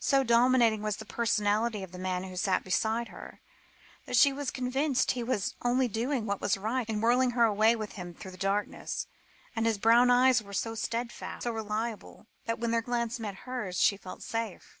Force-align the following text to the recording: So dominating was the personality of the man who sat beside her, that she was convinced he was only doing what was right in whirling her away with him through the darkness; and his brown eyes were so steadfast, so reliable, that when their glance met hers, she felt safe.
So 0.00 0.24
dominating 0.24 0.82
was 0.82 0.96
the 0.96 1.04
personality 1.04 1.84
of 1.84 1.92
the 1.92 1.98
man 2.00 2.24
who 2.24 2.34
sat 2.34 2.64
beside 2.64 3.06
her, 3.10 3.40
that 4.06 4.16
she 4.16 4.32
was 4.32 4.50
convinced 4.50 5.12
he 5.12 5.22
was 5.22 5.54
only 5.62 5.86
doing 5.86 6.26
what 6.26 6.40
was 6.40 6.56
right 6.58 6.88
in 6.88 7.00
whirling 7.00 7.30
her 7.38 7.44
away 7.44 7.76
with 7.76 7.92
him 7.92 8.12
through 8.12 8.32
the 8.32 8.36
darkness; 8.38 9.06
and 9.54 9.64
his 9.64 9.78
brown 9.78 10.10
eyes 10.10 10.42
were 10.42 10.52
so 10.52 10.74
steadfast, 10.74 11.44
so 11.44 11.52
reliable, 11.52 12.26
that 12.44 12.58
when 12.58 12.72
their 12.72 12.82
glance 12.82 13.20
met 13.20 13.42
hers, 13.46 13.80
she 13.80 13.96
felt 13.96 14.20
safe. 14.24 14.80